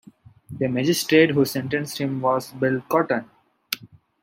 [0.49, 3.29] The magistrate who sentenced him was Bill Cotton.